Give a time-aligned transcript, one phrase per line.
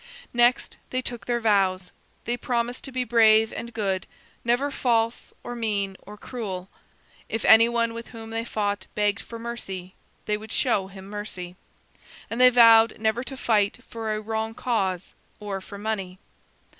[0.33, 1.91] Next they took their vows.
[2.25, 4.07] They promised to be brave and good,
[4.43, 6.69] never false, or mean, or cruel.
[7.29, 9.93] If anyone with whom they fought begged for mercy,
[10.25, 11.55] they would show him mercy.
[12.31, 16.17] And they vowed never to fight for a wrong cause or for money.